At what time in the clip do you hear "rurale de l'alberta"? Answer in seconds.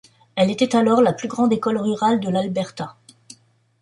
1.77-2.97